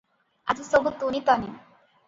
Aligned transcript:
ଆଜି 0.53 0.65
ସବୁ 0.71 0.95
ତୁନି 1.03 1.23
ତାନି। 1.31 1.53